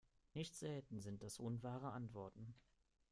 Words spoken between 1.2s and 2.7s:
das unwahre Antworten.